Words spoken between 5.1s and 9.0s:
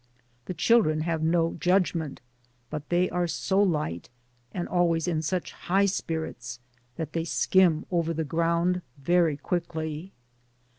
such high spirits, that they skim over the ground